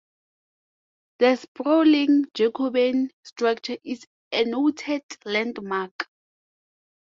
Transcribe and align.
The 1.19 1.35
sprawling 1.35 2.25
Jacobean 2.33 3.11
structure 3.21 3.77
is 3.83 4.03
a 4.31 4.45
noted 4.45 5.03
landmark. 5.25 6.09